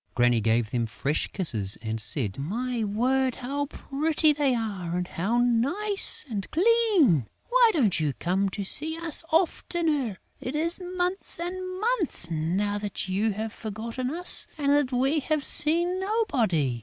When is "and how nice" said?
4.97-6.25